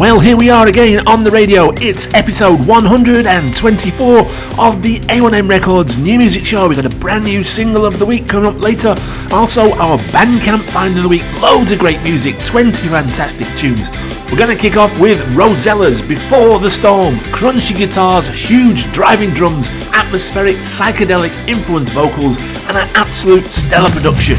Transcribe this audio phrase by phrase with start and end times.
[0.00, 1.72] Well, here we are again on the radio.
[1.74, 4.18] It's episode 124
[4.58, 6.66] of the A1M Records New Music Show.
[6.66, 8.94] We've got a brand new single of the week coming up later.
[9.30, 11.22] Also, our Bandcamp Find of the Week.
[11.42, 13.90] Loads of great music, 20 fantastic tunes.
[14.30, 17.16] We're going to kick off with Rosellas Before the Storm.
[17.16, 24.38] Crunchy guitars, huge driving drums, atmospheric, psychedelic influence vocals, and an absolute stellar production.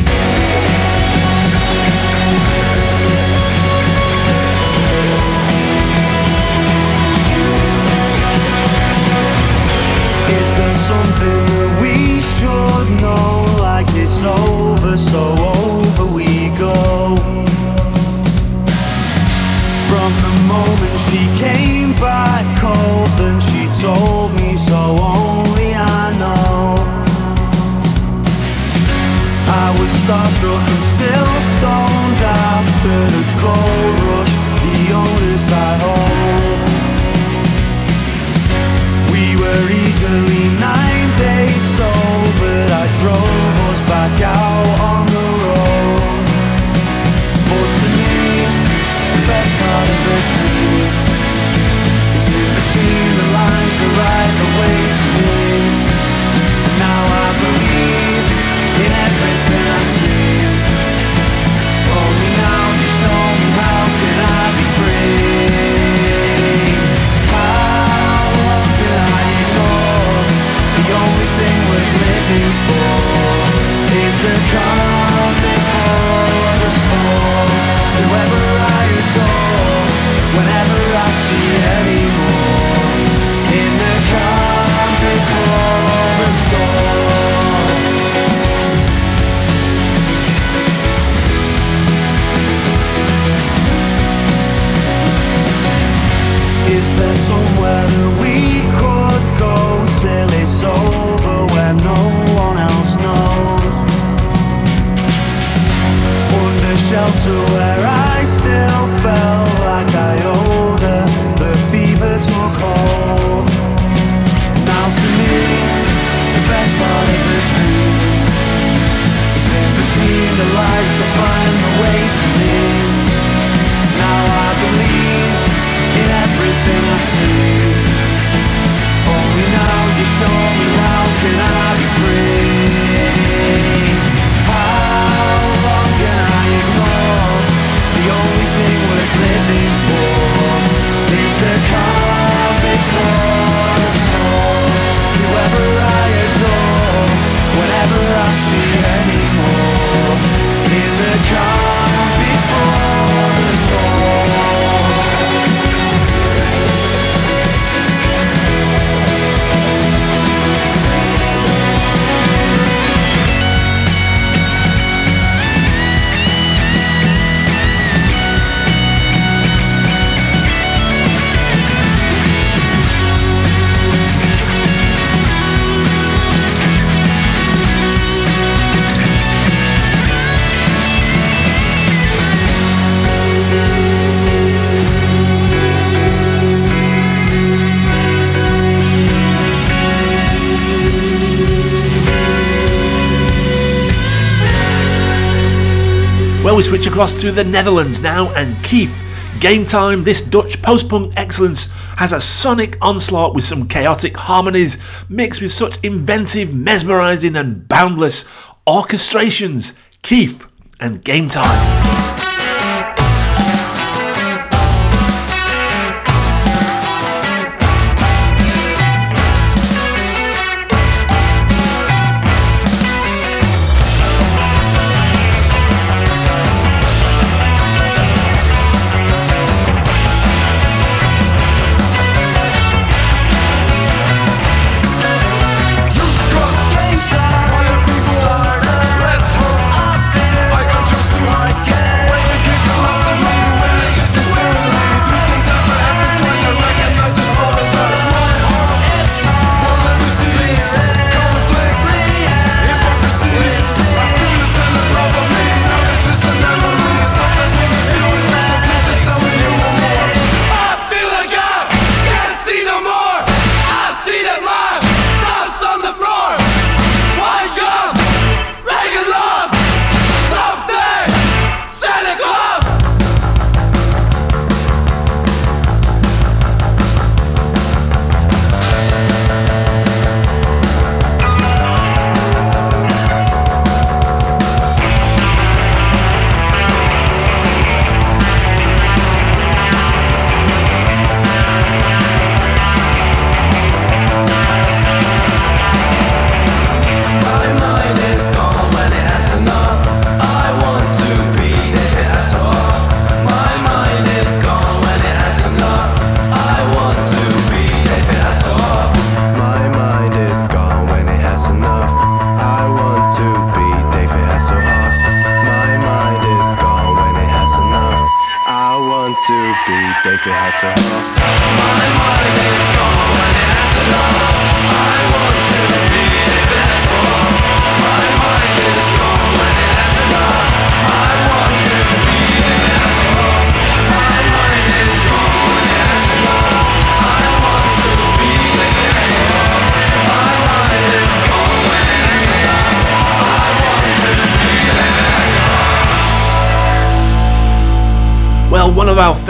[196.62, 199.40] We switch across to the Netherlands now and KIEFF.
[199.40, 204.78] Game Time, this Dutch post punk excellence has a sonic onslaught with some chaotic harmonies
[205.10, 208.26] mixed with such inventive, mesmerising, and boundless
[208.68, 209.76] orchestrations.
[210.04, 210.48] KIEFF
[210.80, 211.71] and Game Time.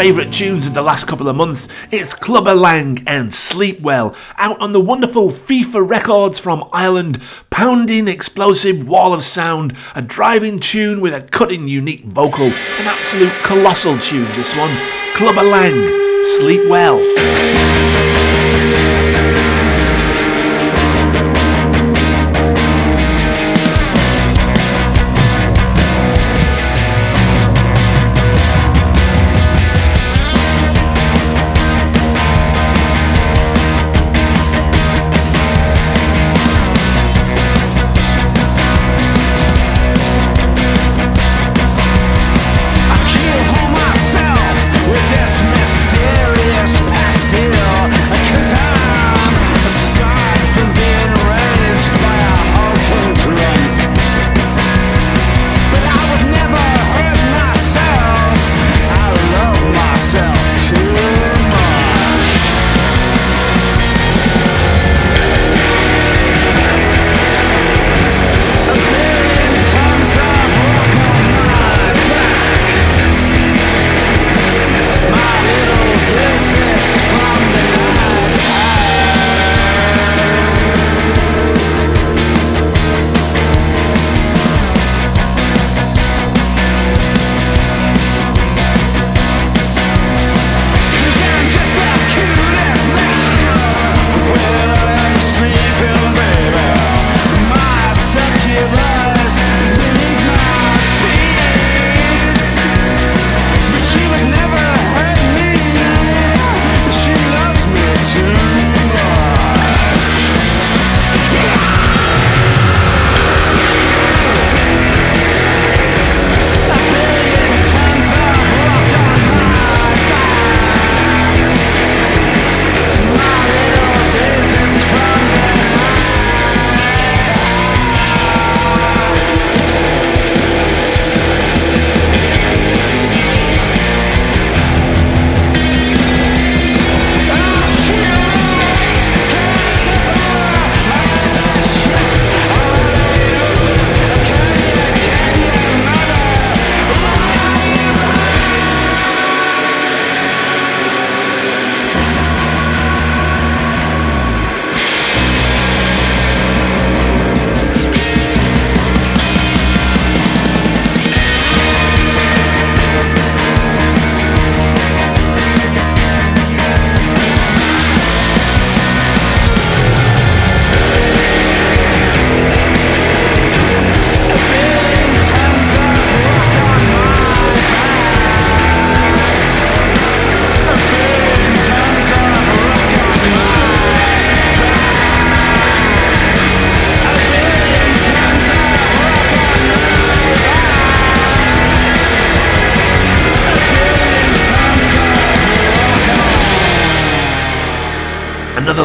[0.01, 1.68] Favourite tunes of the last couple of months.
[1.92, 7.21] Is Klubber Lang and Sleep Well, out on the wonderful FIFA Records from Ireland,
[7.51, 13.44] pounding explosive wall of sound, a driving tune with a cutting unique vocal, an absolute
[13.44, 14.75] colossal tune this one,
[15.13, 17.70] Klubber Lang, Sleep Well.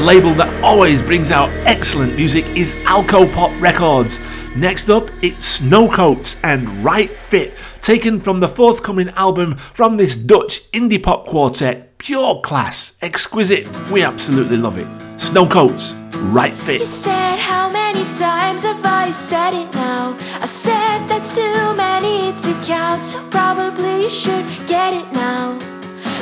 [0.06, 4.20] Label that always brings out excellent music is Alcopop Records.
[4.54, 10.14] Next up, it's Snow Coats and Right Fit, taken from the forthcoming album from this
[10.14, 11.98] Dutch indie pop quartet.
[11.98, 14.86] Pure class, exquisite, we absolutely love it.
[15.18, 15.94] Snow Coats,
[16.30, 16.78] Right Fit.
[16.78, 20.16] You said how many times have I said it now?
[20.40, 25.58] I said that's too many to count, so probably you should get it now.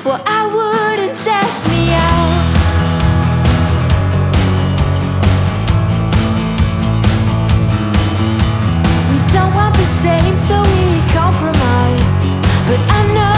[0.07, 2.53] Well, I wouldn't test me out.
[10.37, 12.37] So we compromise.
[12.67, 13.34] But I know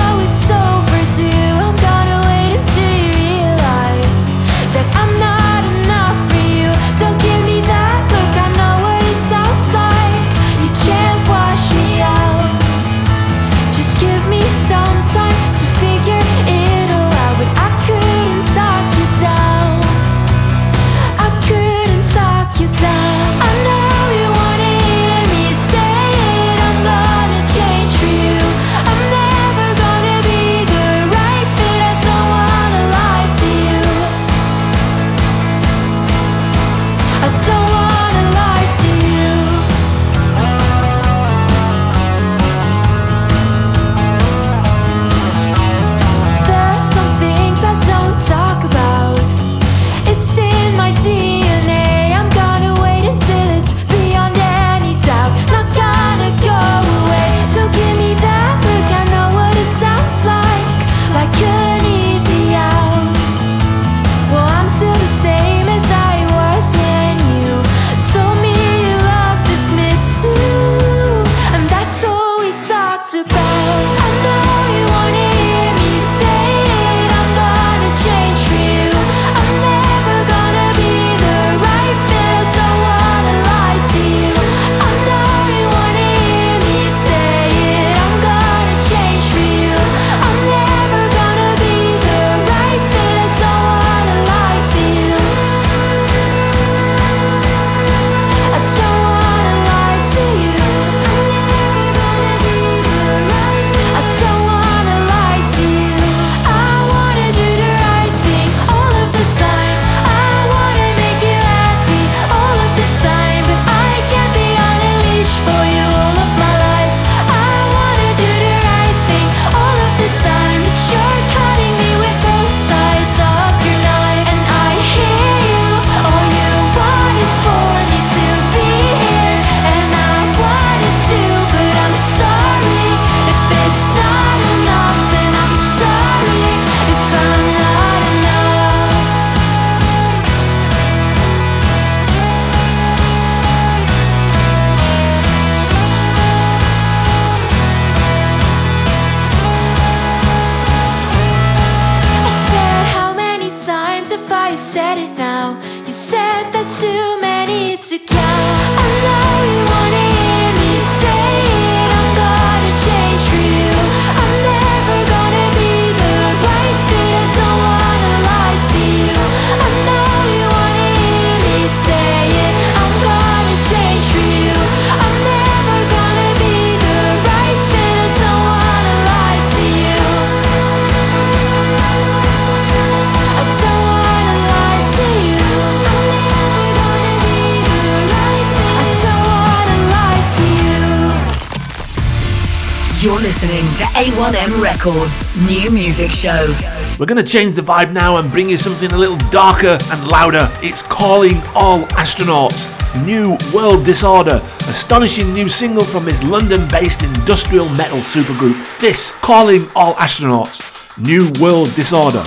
[193.97, 196.55] A1M Records New Music Show.
[197.01, 200.09] We're going to change the vibe now and bring you something a little darker and
[200.09, 200.51] louder.
[200.63, 202.69] It's Calling All Astronauts
[203.07, 208.79] New World Disorder, astonishing new single from this London based industrial metal supergroup.
[208.81, 210.61] This Calling All Astronauts
[211.03, 212.23] New World Disorder.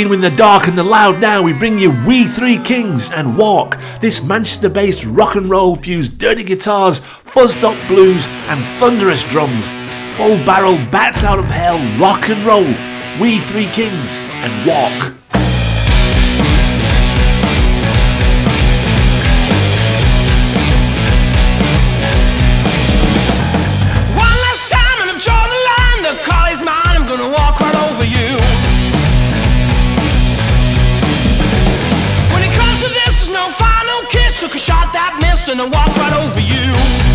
[0.00, 3.78] In the dark and the loud now, we bring you We Three Kings and Walk.
[4.00, 9.68] This Manchester based rock and roll fused dirty guitars, fuzzed up blues, and thunderous drums.
[10.16, 12.64] Full barrel, bats out of hell, rock and roll.
[13.20, 15.19] We Three Kings and Walk.
[34.60, 37.09] shot that mist and I walked right over you.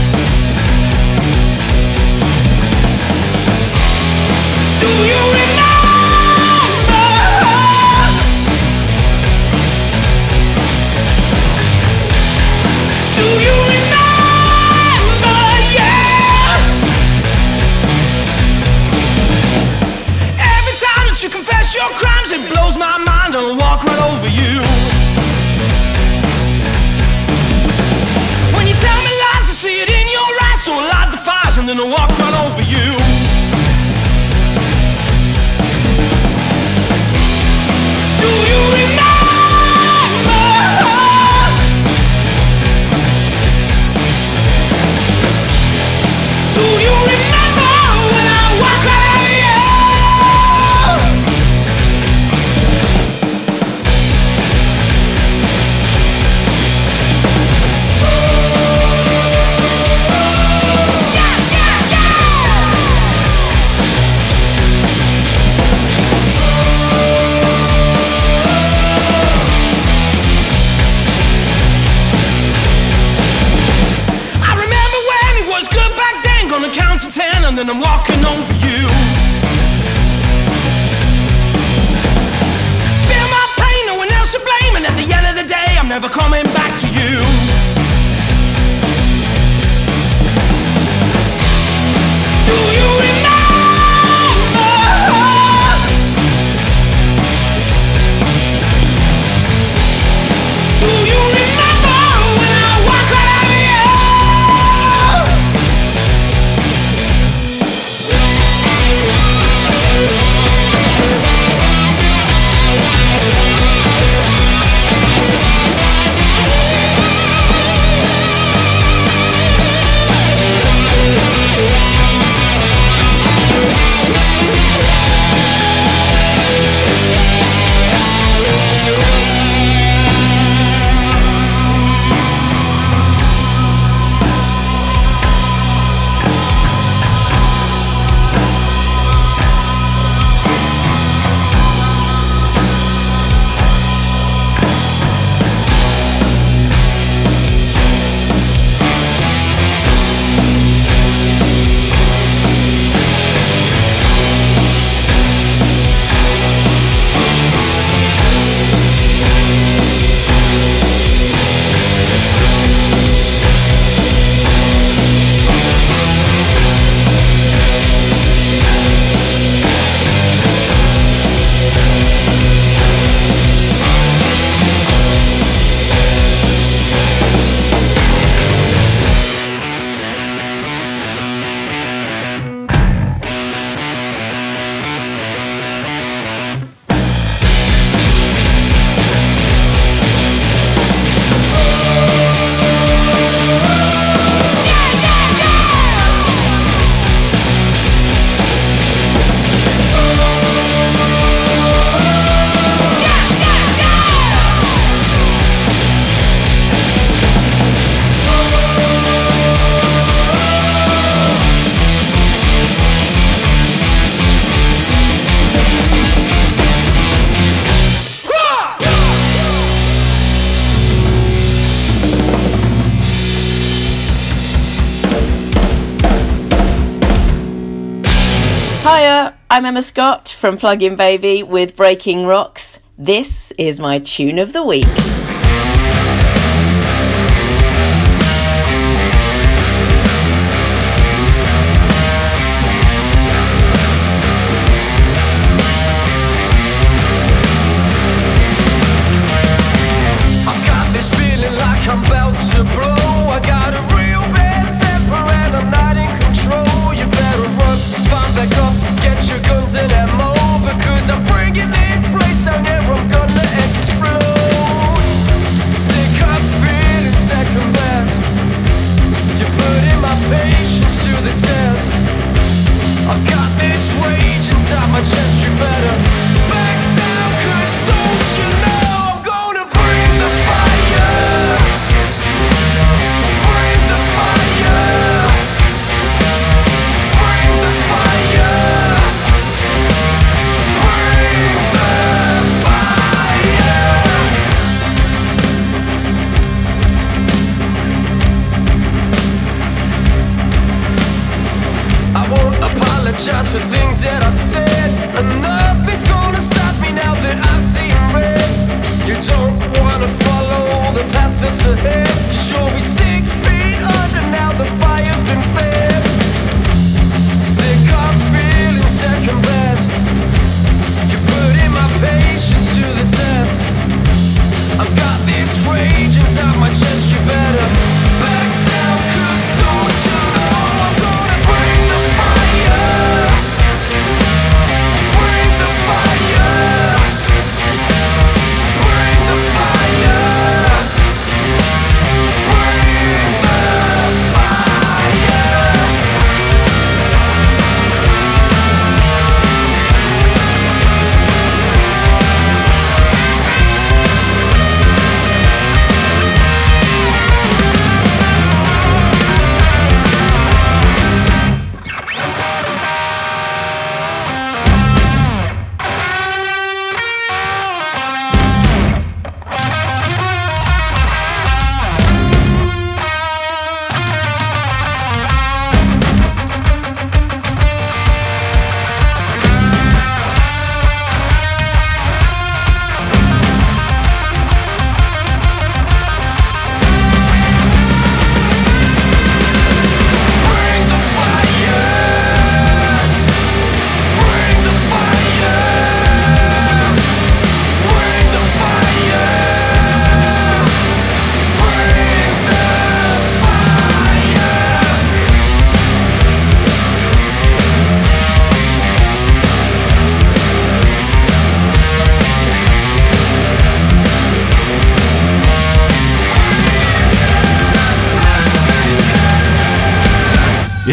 [229.66, 232.80] I'm Emma Scott from Plug In Baby with Breaking Rocks.
[233.00, 234.86] This is my tune of the week.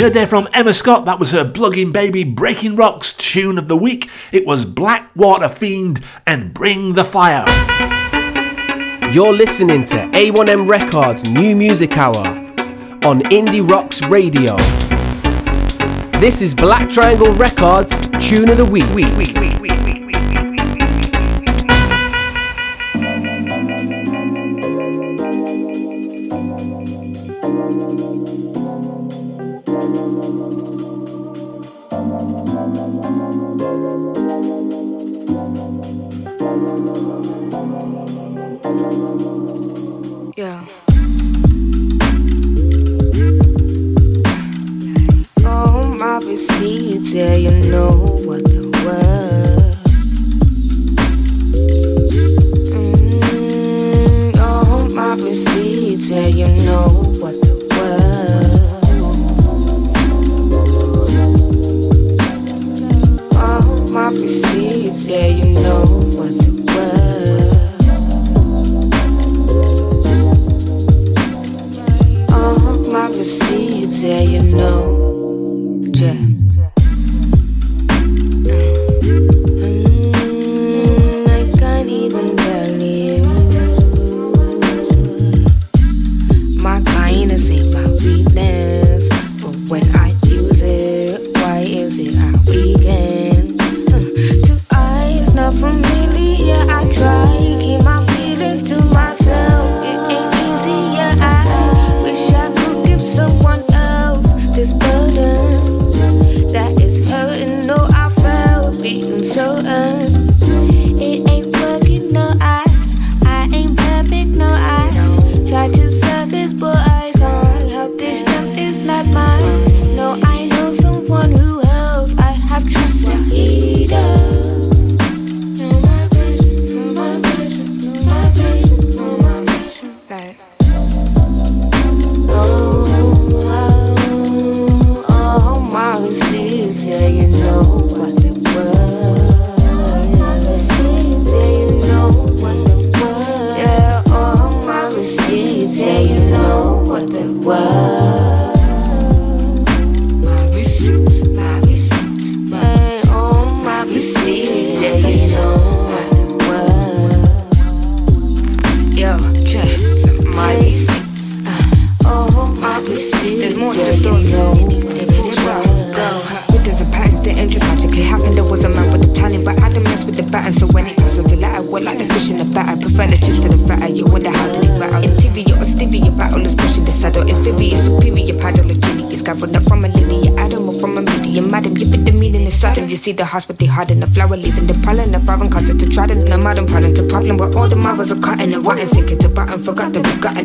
[0.02, 3.76] Heard there from Emma Scott, that was her Plug-in Baby Breaking Rocks tune of the
[3.76, 4.10] week.
[4.32, 7.44] It was Black Water Fiend and Bring the Fire.
[9.12, 12.26] You're listening to A1M Records New Music Hour
[13.04, 14.56] on Indie Rocks Radio.
[16.18, 18.82] This is Black Triangle Records Tune of the Week.
[18.96, 20.01] Yeah.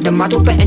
[0.07, 0.66] The model better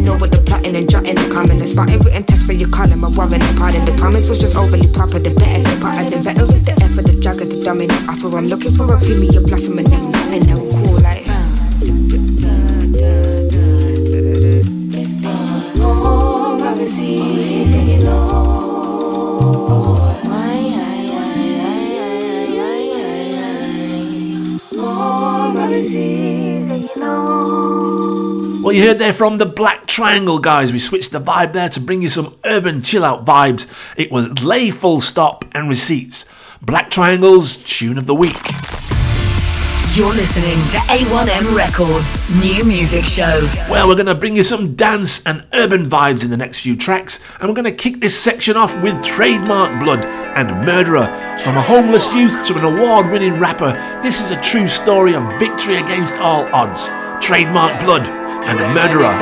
[29.00, 29.06] know.
[29.06, 30.72] Well, you heard there from the Black Triangle guys.
[30.72, 33.66] We switched the vibe there to bring you some urban chill out vibes.
[33.96, 36.26] It was Lay Full Stop and Receipts.
[36.62, 38.36] Black Triangle's Tune of the Week.
[39.96, 43.40] You're listening to A1M Records New Music Show.
[43.68, 46.76] Well, we're going to bring you some dance and urban vibes in the next few
[46.76, 51.06] tracks, and we're going to kick this section off with Trademark Blud and Murderer.
[51.38, 55.24] From a homeless youth to an award winning rapper, this is a true story of
[55.40, 56.88] victory against all odds.
[57.20, 59.12] Trademark Blud and a Murderer.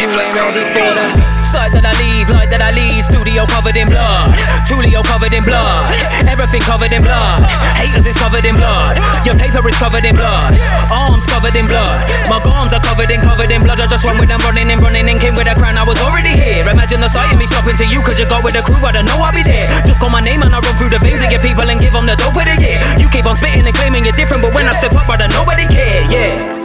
[0.00, 3.04] You ain't the side that I leave, light that I leave.
[3.04, 4.32] Studio covered in blood,
[4.64, 5.84] Tulio covered in blood,
[6.24, 7.44] everything covered in blood.
[7.76, 8.96] Haters is covered in blood,
[9.28, 10.56] your paper is covered in blood,
[10.88, 12.00] arms covered in blood.
[12.32, 13.76] My arms are covered in, covered in blood.
[13.76, 15.76] I just run with them, running and running and came with a crown.
[15.76, 16.64] I was already here.
[16.64, 18.80] Imagine the sight of me flopping to you, cause you got with the crew.
[18.80, 19.68] I don't know I'll be there.
[19.84, 21.92] Just call my name and I run through the veins of your people and give
[21.92, 22.80] them the dope of the year.
[22.96, 25.68] You keep on spitting and claiming you're different, but when I step up, brother, nobody
[25.68, 26.08] care.
[26.08, 26.59] Yeah.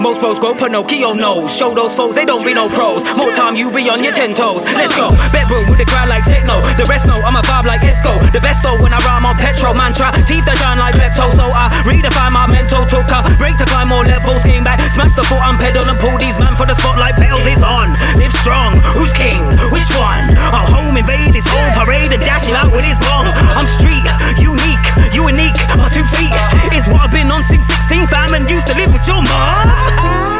[0.00, 1.50] Most pros grow Pinocchio nose.
[1.54, 3.02] Show those foes, they don't be no pros.
[3.16, 4.62] More time you be on your ten toes.
[4.74, 5.10] Let's go.
[5.30, 6.62] Bedroom with the crowd like techno.
[6.78, 8.14] The rest know I'm a vibe like Esco.
[8.30, 10.10] The best though when I rhyme on petrol mantra.
[10.26, 11.30] Teeth that shine like Pepto.
[11.34, 12.86] So I redefine my mental.
[12.86, 13.06] Took
[13.38, 14.42] break to climb more levels.
[14.42, 17.18] Came back, smash the foot on pedal and pull these man for the spotlight.
[17.18, 17.94] Pedals is on.
[18.18, 18.74] Live strong.
[18.94, 19.38] Who's king?
[19.70, 20.30] Which one?
[20.54, 23.26] Our home invade is home parade and dashing out with his bong.
[23.54, 24.06] I'm street,
[24.38, 25.58] unique, you unique.
[25.76, 26.32] My two feet
[26.74, 29.87] is what I've been on since 16, fam, and used to live with your mom.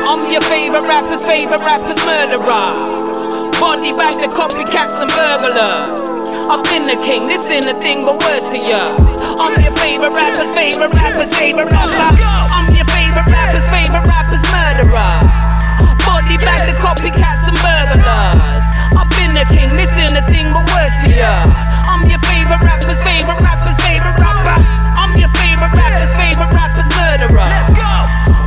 [0.09, 2.73] I'm your favorite rapper's favorite rapper's murderer.
[3.59, 5.91] Body bag the copycats and burglars.
[6.49, 8.89] I've been the king, this ain't a thing but worse to ya.
[9.37, 11.99] I'm your favorite rapper's favorite rapper's favorite rapper.
[12.55, 15.13] I'm your favorite rapper's favorite rapper's murderer.
[16.07, 18.67] Body bag the copycats and burglars.
[18.97, 21.33] I've been the king, this ain't a thing but worse to ya.
[21.89, 24.57] I'm your favorite rapper's favorite rapper's favorite rapper.
[24.97, 27.49] I'm your favorite rapper's favorite rapper's murderer.
[27.49, 27.90] Let's go.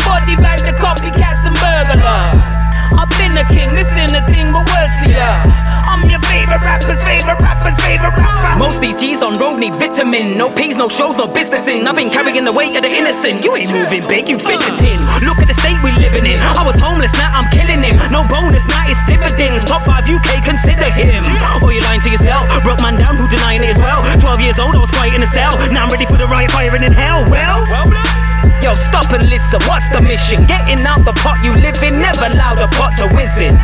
[0.05, 2.60] Body bag the copycats and burglars.
[2.97, 5.43] I've been the king, this ain't a thing but worse to ya.
[5.91, 8.59] I'm your favorite rapper's favorite rapper's favorite rapper.
[8.59, 10.37] Most these G's on road need vitamin.
[10.37, 11.87] No P's, no shows, no business in.
[11.87, 13.43] I've been carrying the weight of the innocent.
[13.43, 14.99] You ain't moving big, you fidgeting.
[15.27, 16.39] Look at the state we living in.
[16.57, 17.99] I was homeless, now I'm killing him.
[18.11, 19.65] No bonus, now it's dividends.
[19.65, 21.23] Top 5 UK, consider him.
[21.63, 22.47] Or you lying to yourself.
[22.63, 23.99] Broke man down, who denying it as well.
[24.19, 25.51] 12 years old, I was quiet in a cell.
[25.75, 27.25] Now I'm ready for the riot, firing in hell.
[27.29, 28.30] Well, Well,
[28.61, 30.45] Yo, stop and listen, what's the mission?
[30.45, 33.57] Getting out the pot you live in, never allow the pot to whiz in.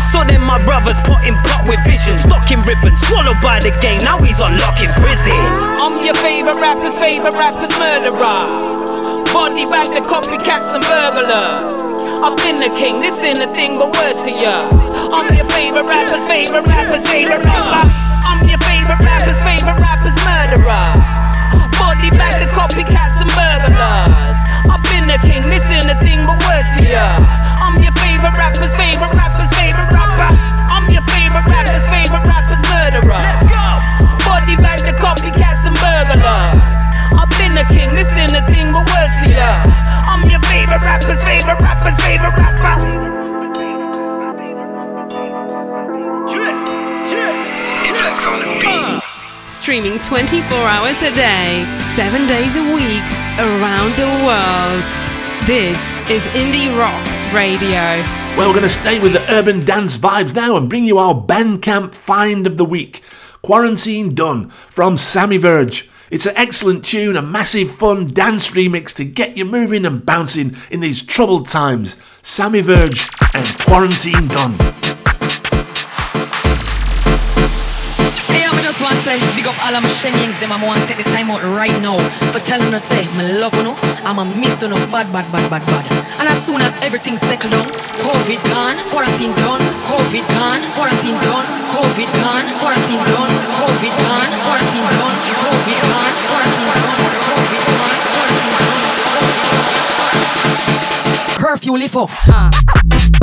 [0.00, 4.16] So then my brother's potting pot with vision, stocking ribbons, swallowed by the game, now
[4.24, 5.36] he's on lock in prison.
[5.76, 8.48] I'm your favorite rapper's favorite rapper's murderer.
[9.28, 11.84] Body bag the copycats and burglars.
[12.24, 14.56] I've been the king, this ain't a thing but worse to ya.
[15.12, 17.92] I'm your favorite rapper's favorite rapper's favorite rapper.
[18.24, 21.23] I'm your favorite rapper's favorite rapper's murderer.
[21.78, 24.38] Body bag the copycats and burglars.
[24.70, 27.06] I've been the king, this ain't a thing but worse to ya.
[27.60, 30.30] I'm your favorite rapper's favorite rapper's favorite rapper.
[30.70, 33.20] I'm your favorite rapper's favorite rapper's murderer.
[33.20, 33.66] Let's go.
[34.26, 36.22] Body bag the copycats and burglars.
[37.14, 39.50] I've been the king, this ain't a thing but worse to ya.
[40.06, 43.23] I'm your favorite rapper's favorite rapper's favorite rapper.
[49.46, 53.04] Streaming 24 hours a day, 7 days a week,
[53.38, 54.84] around the world.
[55.46, 58.00] This is Indie Rocks Radio.
[58.38, 61.14] Well, we're going to stay with the urban dance vibes now and bring you our
[61.14, 63.02] Bandcamp find of the week.
[63.42, 65.90] Quarantine Done from Sammy Virji.
[66.10, 70.56] It's an excellent tune, a massive fun dance remix to get you moving and bouncing
[70.70, 71.98] in these troubled times.
[72.22, 74.83] Sammy Virji and Quarantine Done.
[78.34, 80.82] Hey, I just want to say, big up all of my shenyings, them I want
[80.82, 81.94] to take the time out right now
[82.34, 85.30] for telling us, say, my love you know, I'm a miss you know, bad, bad,
[85.30, 85.86] bad, bad, bad.
[86.18, 87.70] And as soon as everything settled down,
[88.02, 91.46] COVID gone, quarantine done, COVID gone, quarantine done,
[91.78, 98.50] COVID gone, quarantine done, COVID gone, quarantine done, COVID gone, quarantine done, COVID gone, quarantine
[98.50, 98.82] done.
[101.38, 102.10] Curfew lift up.
[102.10, 103.13] COVID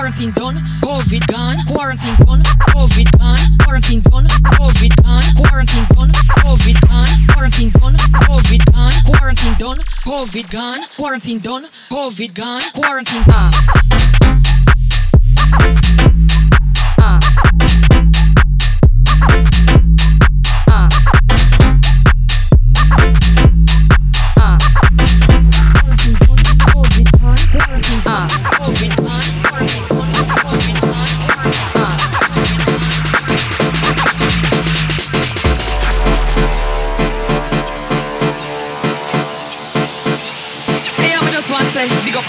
[0.00, 2.40] quarantine done, COVID gone, quarantine done,
[2.72, 6.08] COVID gone, quarantine done, COVID gone, quarantine done,
[6.40, 13.24] COVID gone, quarantine done, COVID gone, quarantine done, COVID gone, quarantine done, COVID gone, quarantine
[13.28, 13.50] ah.
[19.20, 19.59] COVID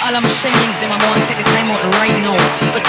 [0.03, 2.37] all of my shenyings, them I want to take the time out right now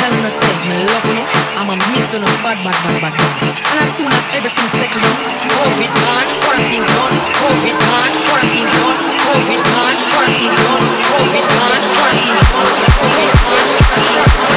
[0.02, 1.20] telling us, say, me love you,
[1.60, 3.12] I'm a miss know, bad, bad, bad, bad.
[3.12, 5.14] And as soon as everything settled down,
[5.52, 8.96] COVID gone, quarantine done, COVID gone, quarantine done,
[9.28, 14.52] COVID gone, quarantine done, COVID gone, quarantine done, COVID gone, quarantine done.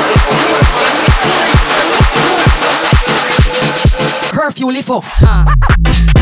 [4.32, 6.15] Curfew lift up.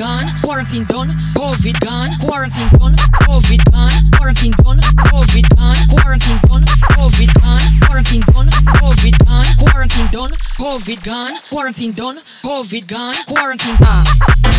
[0.00, 2.94] Gone, quarantine done, COVID gone, quarantine done,
[3.28, 4.78] COVID gone, quarantine done,
[5.12, 6.64] COVID gone, quarantine done,
[6.96, 8.48] COVID gone, quarantine done,
[8.80, 14.49] COVID gone, quarantine done, COVID gone, quarantine done, COVID gone, quarantine ah.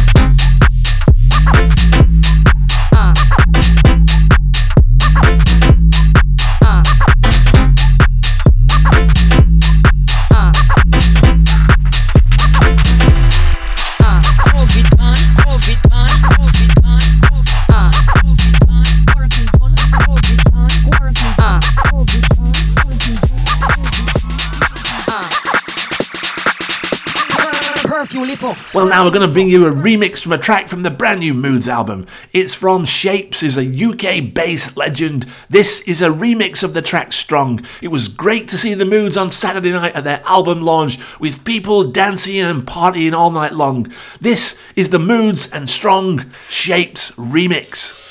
[28.20, 28.58] Lift up.
[28.74, 31.22] Well, now we're going to bring you a remix from a track from the brand
[31.22, 32.08] new Moods album.
[32.34, 35.26] It's from Shapes, is a UK bass legend.
[35.50, 37.66] This is a remix of the track Strong.
[37.82, 41.46] It was great to see the Moods on Saturday night at their album launch with
[41.46, 43.92] people dancing and partying all night long.
[44.20, 48.11] This is the Moods and Strong Shapes remix.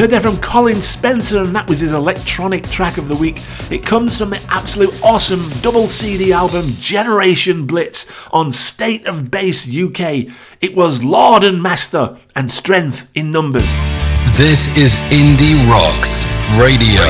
[0.00, 3.36] You heard there from Colin Spencer, and that was his electronic track of the week.
[3.70, 9.68] It comes from the absolute awesome double CD album Generation Blitz on State of Bass
[9.68, 10.24] UK.
[10.62, 13.68] It was Lord and Master and Strength in Numbers.
[14.38, 16.24] This is Indie Rocks
[16.58, 17.04] Radio.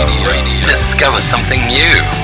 [0.65, 2.20] Discover something new.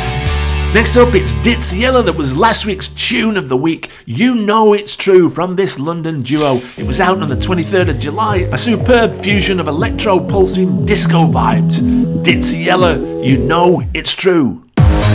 [0.74, 3.90] Next up, it's Ditsea Yella, that was last week's tune of the week.
[4.04, 6.60] You Know It's True from this London duo.
[6.76, 11.26] It was out on the 23rd of July, a superb fusion of electro pulsing disco
[11.26, 11.80] vibes.
[12.22, 14.62] Ditsea Yella, You Know It's True.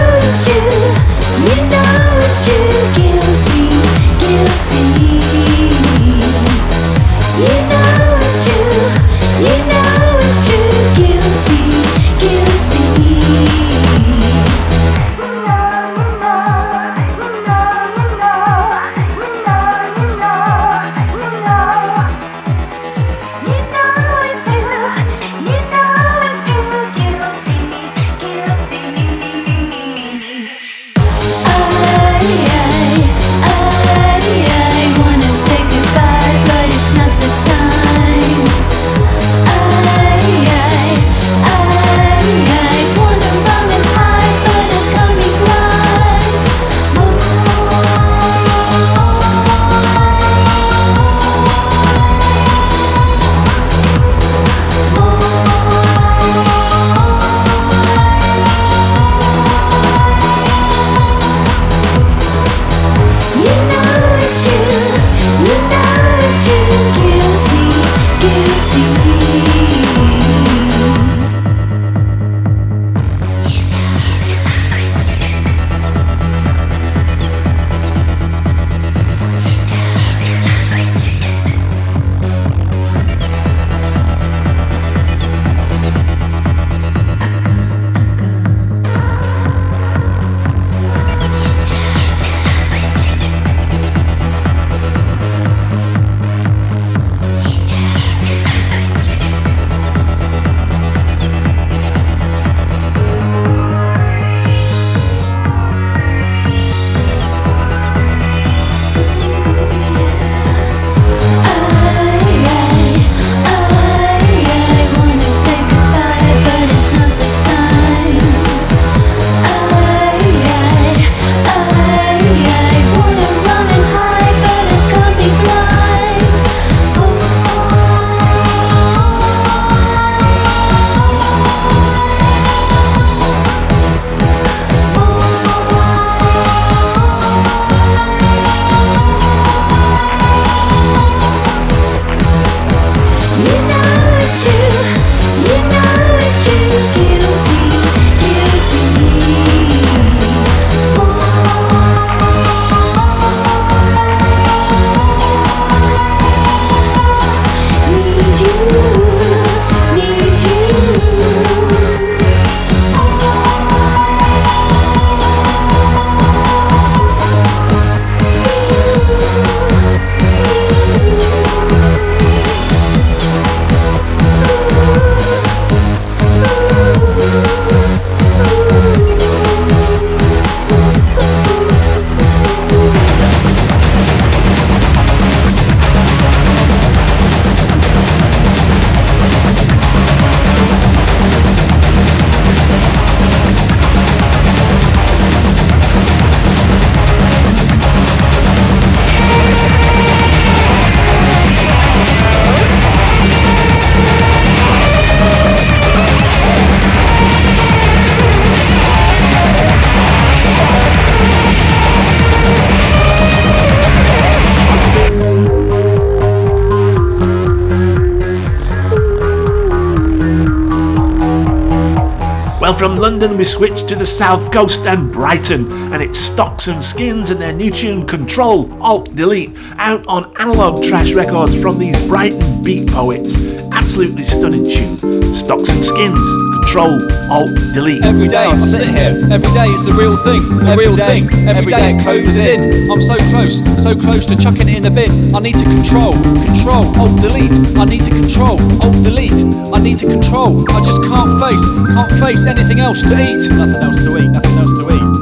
[222.74, 227.30] from London, we switch to the south coast and Brighton, and it's Stocks and Skins
[227.30, 232.64] and their new tune Control Alt Delete out on Analog Trash Records from these Brighton
[232.64, 233.65] beat poets.
[233.86, 234.98] Absolutely stunning tune.
[235.32, 236.18] Stocks and Skins,
[236.58, 236.98] Control
[237.30, 238.04] Alt Delete.
[238.04, 241.30] Every day I sit here, every day it's the real thing, the real thing.
[241.48, 242.90] Every day it closes in.
[242.90, 245.36] I'm so close, so close to chucking it in the bin.
[245.36, 246.14] I need to control,
[246.50, 247.54] control, alt delete.
[247.78, 249.46] I need to control, alt delete.
[249.70, 250.66] I need to control.
[250.74, 251.62] I just can't face,
[251.94, 253.46] can't face anything else to eat.
[253.54, 255.15] Nothing else to eat, nothing else to eat.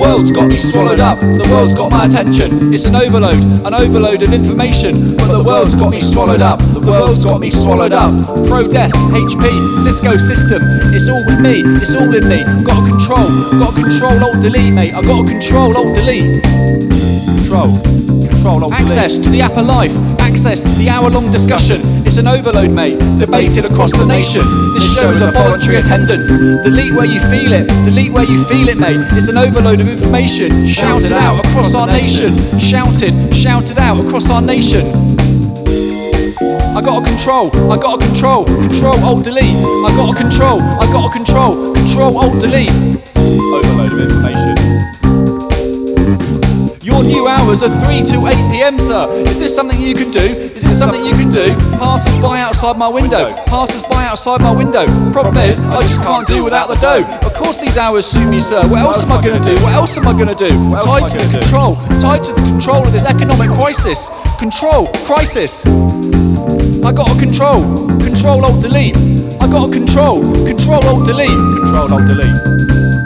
[0.00, 2.72] The world's got me swallowed up, the world's got my attention.
[2.72, 5.12] It's an overload, an overload of information.
[5.14, 8.08] But the world's got me swallowed up, the world's got me swallowed up.
[8.48, 9.44] ProDesk, HP,
[9.84, 10.62] Cisco system,
[10.96, 12.40] it's all with me, it's all in me.
[12.64, 14.94] Gotta control, gotta control, alt delete, mate.
[14.94, 16.42] I gotta control, alt delete.
[16.44, 17.80] Control,
[18.28, 21.80] control, alt Access to the app of life, access the hour long discussion.
[22.06, 24.42] It's an overload, mate, debated across the nation.
[24.74, 26.30] This show is a voluntary attendance.
[26.62, 29.00] Delete where you feel it, delete where you feel it, mate.
[29.16, 30.68] It's an overload of information.
[30.68, 32.36] Shouted out across our nation.
[32.58, 35.19] Shouted, shouted out across our nation.
[36.80, 39.54] I gotta control, I gotta control, control, alt delete.
[39.84, 42.70] I gotta control, I gotta control, control, alt delete.
[43.52, 44.56] Overload of information.
[46.80, 49.12] Your new hours are 3 to 8 pm, sir.
[49.28, 50.20] Is this something you can do?
[50.20, 51.54] Is this something you can do?
[51.76, 53.34] Passers by outside my window.
[53.44, 54.86] Passers by outside my window.
[55.12, 57.04] Problem is, I just can't do without the dough.
[57.26, 58.66] Of course, these hours suit me, sir.
[58.66, 59.52] What else am I gonna do?
[59.62, 60.48] What else am I gonna do?
[60.80, 64.08] Tied to the control, tied to the control of this economic crisis.
[64.38, 65.62] Control, crisis.
[66.82, 67.62] I gotta control,
[68.00, 68.96] control alt delete.
[69.40, 71.28] I gotta control, control alt delete.
[71.28, 72.34] Control alt delete.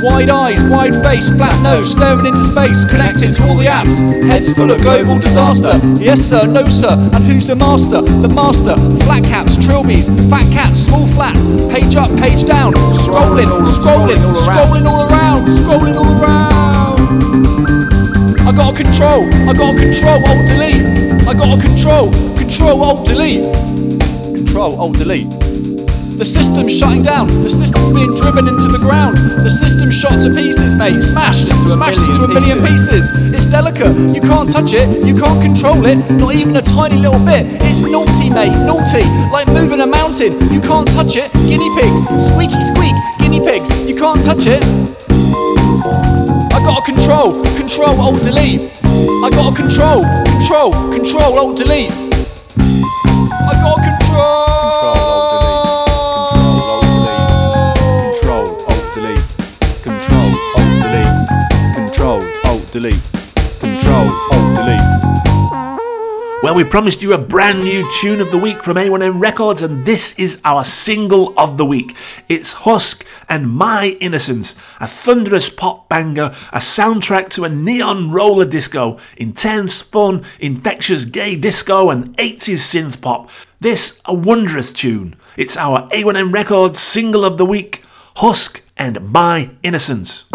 [0.00, 4.00] Wide eyes, wide face, flat nose, staring into space, connected to all the apps.
[4.26, 5.80] Heads full of global disaster.
[5.98, 6.92] Yes sir, no sir.
[7.12, 8.02] And who's the master?
[8.02, 8.76] The master.
[9.04, 11.48] Flat caps, trilbies, fat cats, small flats.
[11.72, 12.74] Page up, page down.
[12.74, 16.84] Scrolling, scrolling, scrolling all around, scrolling all around.
[18.47, 20.84] I gotta control, I gotta control, alt delete.
[21.26, 23.42] I gotta control, control, alt delete.
[24.36, 25.30] Control, alt delete.
[26.18, 27.26] The system's shutting down.
[27.40, 29.16] The system's being driven into the ground.
[29.16, 31.03] The system's shot to pieces, mate.
[31.03, 33.11] Smashed, smashed into a million pieces.
[33.32, 33.97] It's delicate.
[34.14, 34.86] You can't touch it.
[35.05, 35.97] You can't control it.
[36.12, 37.49] Not even a tiny little bit.
[37.64, 38.55] It's naughty, mate.
[38.68, 39.03] Naughty.
[39.32, 40.36] Like moving a mountain.
[40.53, 41.32] You can't touch it.
[41.49, 42.07] Guinea pigs.
[42.28, 42.95] Squeaky squeak.
[43.18, 43.72] Guinea pigs.
[43.88, 44.62] You can't touch it.
[47.05, 47.34] Control.
[47.57, 48.00] Control.
[48.00, 48.72] Alt delete.
[48.82, 50.02] I gotta control.
[50.24, 50.72] Control.
[50.90, 51.38] Control.
[51.38, 51.92] Alt delete.
[52.57, 54.55] I gotta control.
[58.14, 59.22] Control, Alt, Delete.
[59.84, 61.26] Control, Alt, Delete.
[61.74, 63.00] Control, Alt, Delete.
[63.00, 63.03] Control,
[66.45, 69.86] Well, we promised you a brand new tune of the week from A1M Records, and
[69.86, 71.97] this is our single of the week.
[72.28, 78.45] It's Husk and My Innocence, a thunderous pop banger, a soundtrack to a neon roller
[78.45, 83.30] disco, intense, fun, infectious gay disco, and 80s synth pop.
[83.61, 85.16] This, a wondrous tune.
[85.38, 87.82] It's our A1M Records single of the week,
[88.16, 90.28] Husk and My Innocence.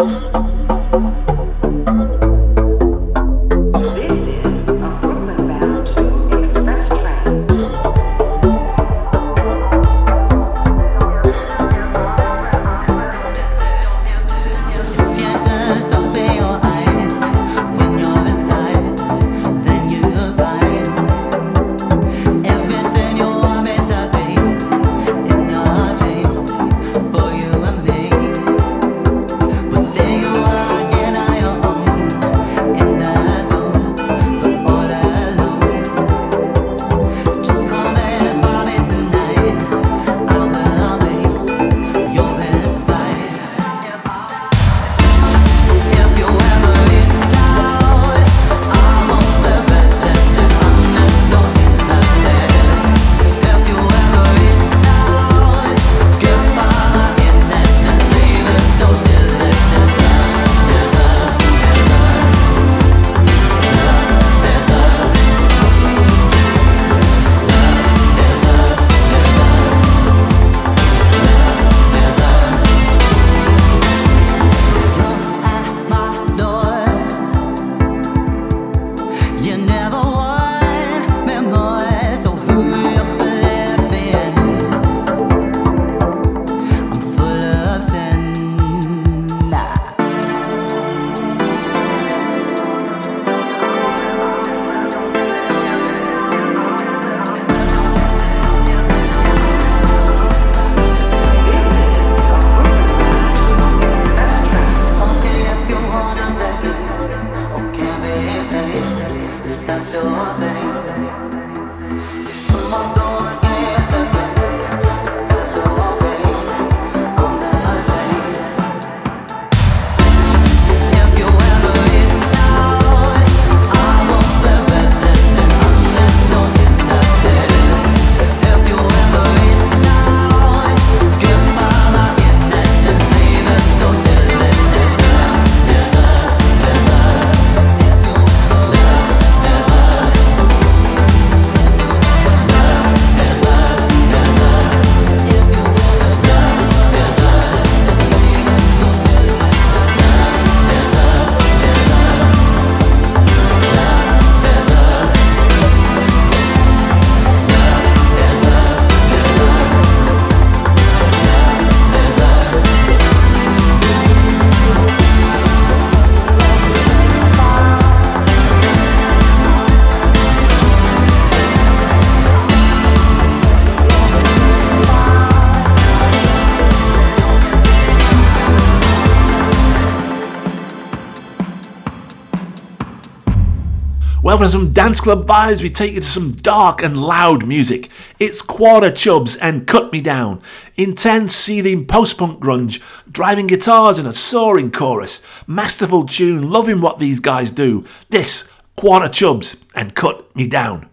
[184.40, 187.90] From some dance club vibes, we take you to some dark and loud music.
[188.18, 190.40] It's Quarter Chubz and Cut Me Down.
[190.76, 192.80] Intense, seething post punk grunge,
[193.12, 195.22] driving guitars in a soaring chorus.
[195.46, 197.84] Masterful tune, loving what these guys do.
[198.08, 200.89] This, Quarter Chubz and Cut Me Down.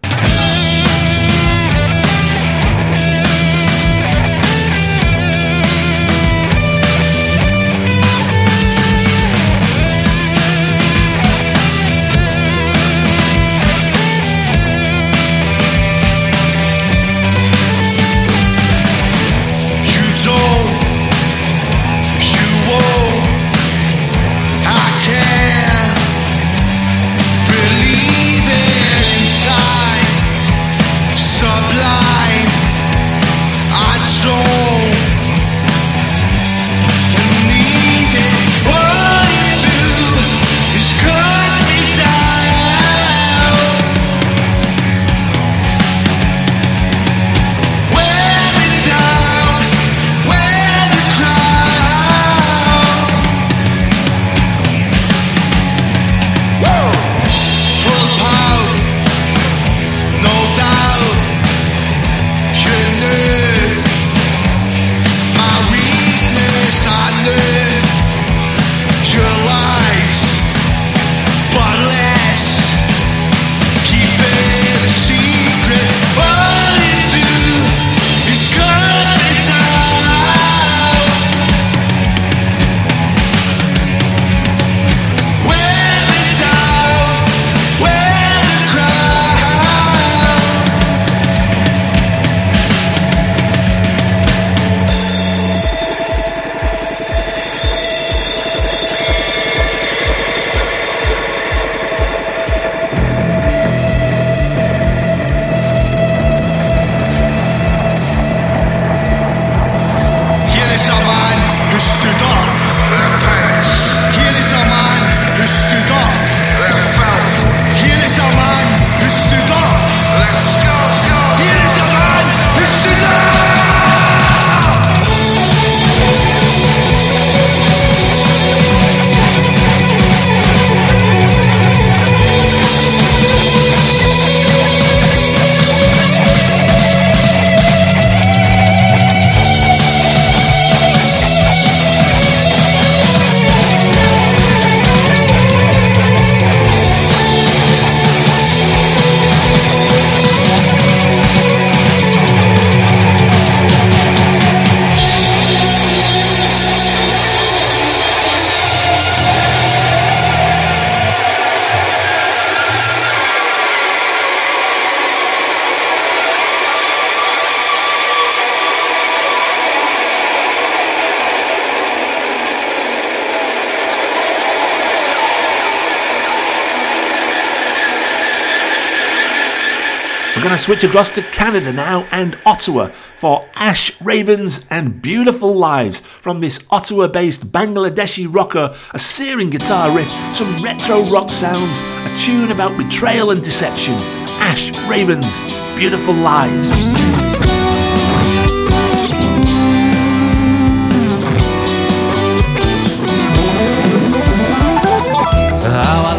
[180.68, 186.62] Switch across to Canada now and Ottawa for Ash Ravens and Beautiful Lies from this
[186.70, 192.76] Ottawa based Bangladeshi rocker, a searing guitar riff, some retro rock sounds, a tune about
[192.76, 193.94] betrayal and deception.
[193.94, 195.42] Ash Ravens,
[195.74, 196.68] Beautiful Lies.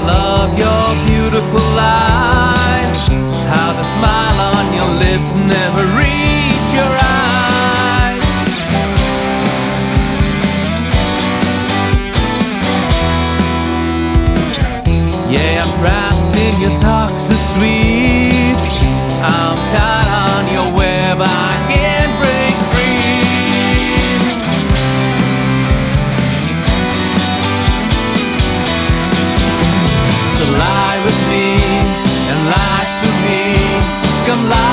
[0.09, 1.08] Love your
[5.19, 8.29] lips never reach your eyes.
[15.29, 18.55] Yeah, I'm trapped in your toxic sweet.
[19.21, 21.17] I'm caught on your web.
[21.19, 23.19] I can't break free.
[30.35, 31.49] So lie with me
[32.31, 33.41] and lie to me.
[34.25, 34.68] Come lie.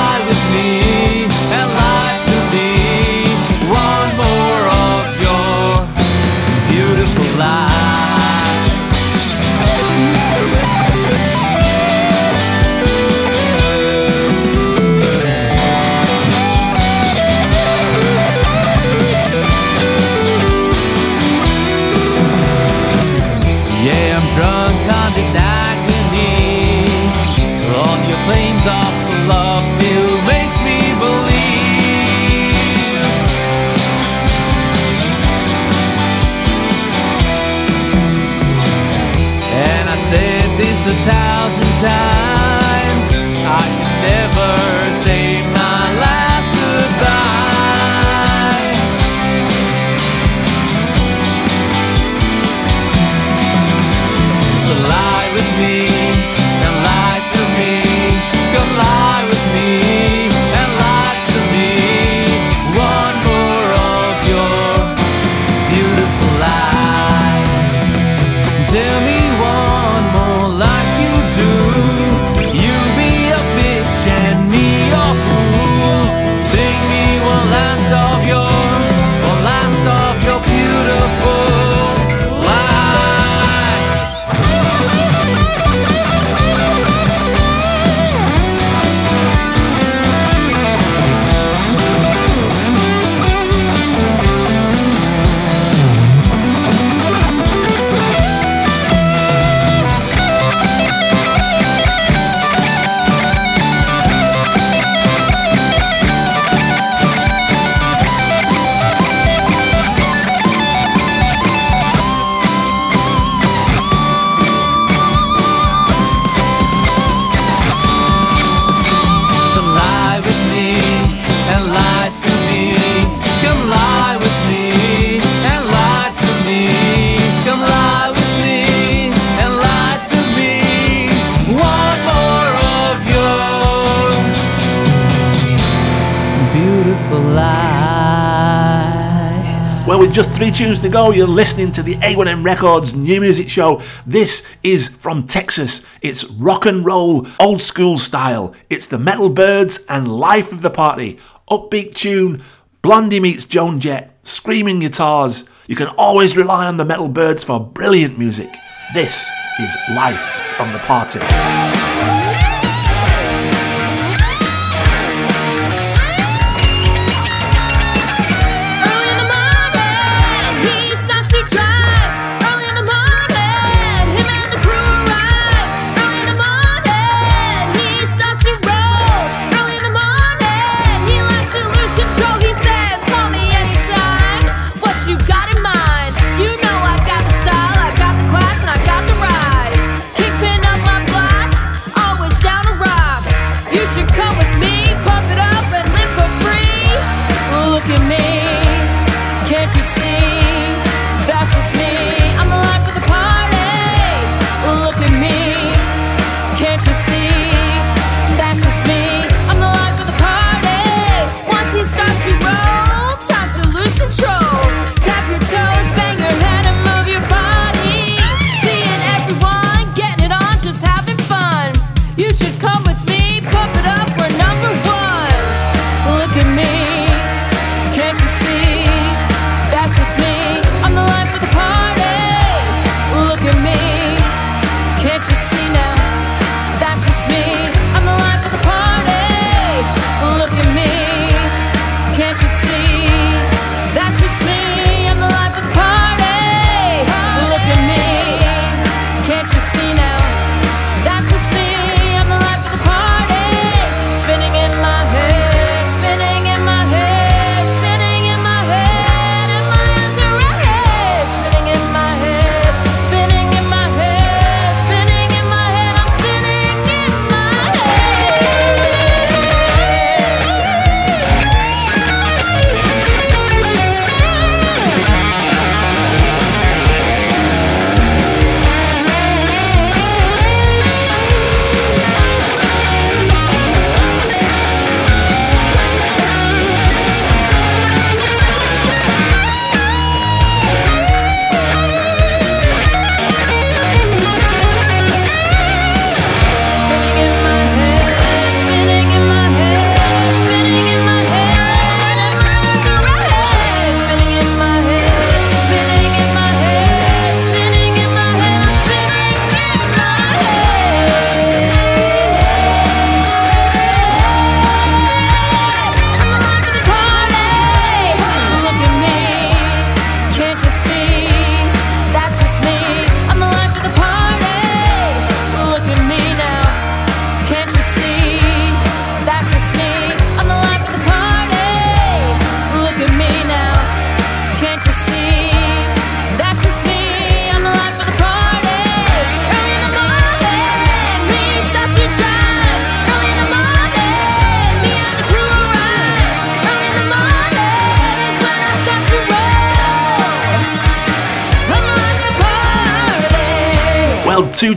[140.81, 141.11] to go.
[141.11, 143.81] You're listening to the A1M Records new music show.
[144.05, 145.85] This is from Texas.
[146.01, 148.53] It's rock and roll, old school style.
[148.69, 151.19] It's the Metal Byrds and Life of the Party.
[151.49, 152.43] Upbeat tune,
[152.81, 155.49] Blondie meets Joan Jett, screaming guitars.
[155.67, 158.53] You can always rely on the Metal Byrds for brilliant music.
[158.93, 161.66] This is Life of the Party.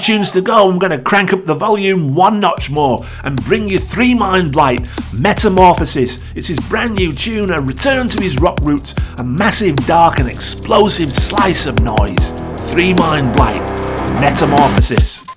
[0.00, 0.70] Tunes to go.
[0.70, 4.52] I'm going to crank up the volume one notch more and bring you Three Mind
[4.52, 6.20] Blight, Metamorphosis.
[6.34, 10.28] It's his brand new tune, a return to his rock roots, a massive, dark, and
[10.28, 12.30] explosive slice of noise.
[12.70, 13.60] Three Mind Blight,
[14.20, 15.29] Metamorphosis.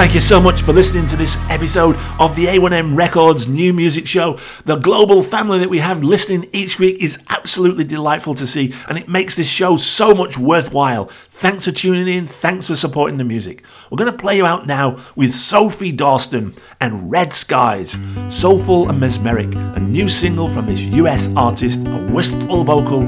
[0.00, 4.06] Thank you so much for listening to this episode of the A1M Records New Music
[4.06, 4.38] Show.
[4.64, 8.96] The global family that we have listening each week is absolutely delightful to see, and
[8.96, 11.04] it makes this show so much worthwhile.
[11.04, 12.26] Thanks for tuning in.
[12.28, 13.62] Thanks for supporting the music.
[13.90, 17.98] We're going to play you out now with Sophie Dorsten and Red Skies.
[18.28, 23.02] Soulful and mesmeric, a new single from this US artist, a wistful vocal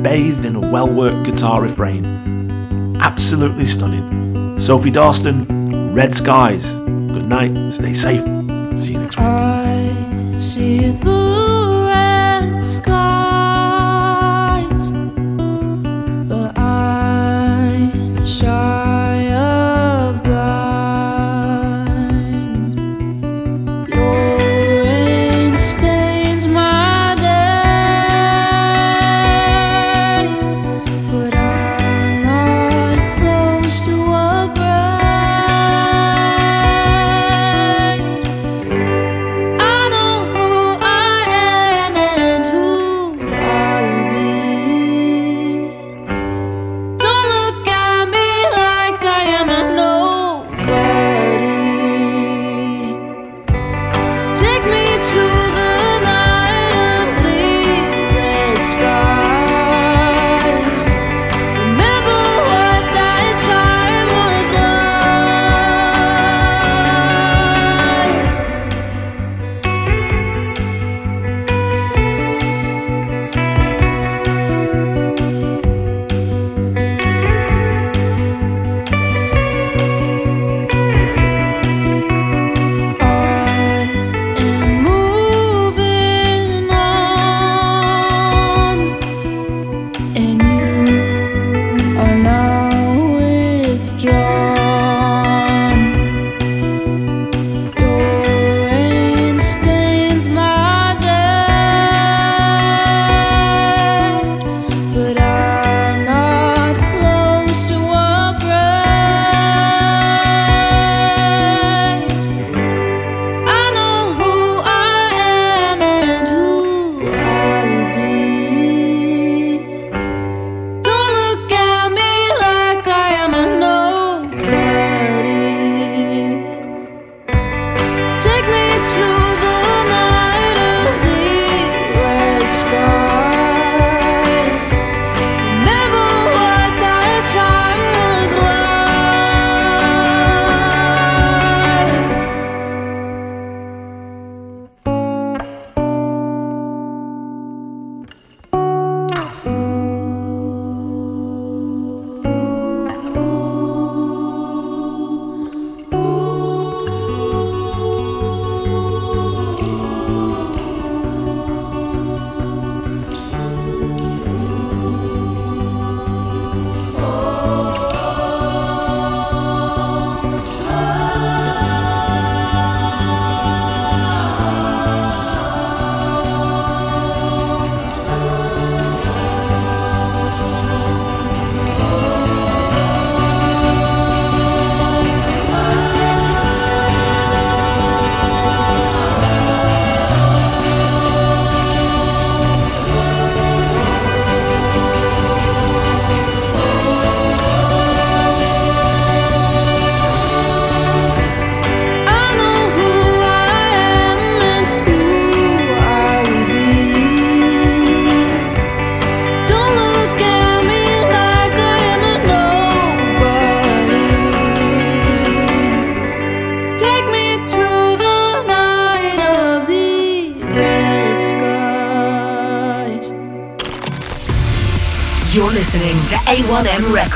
[0.00, 2.96] bathed in a well worked guitar refrain.
[3.00, 4.58] Absolutely stunning.
[4.58, 5.57] Sophie Dorsten,
[5.98, 6.76] Red Skies.
[6.76, 7.72] Good night.
[7.72, 8.22] Stay safe.
[8.78, 9.26] See you next week.